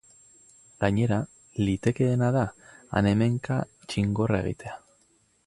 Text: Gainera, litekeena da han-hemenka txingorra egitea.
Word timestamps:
Gainera, 0.83 1.19
litekeena 1.61 2.31
da 2.37 2.43
han-hemenka 3.01 3.59
txingorra 3.87 4.43
egitea. 4.45 4.75